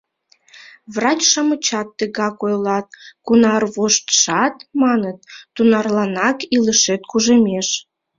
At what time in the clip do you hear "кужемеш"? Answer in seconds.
7.11-7.67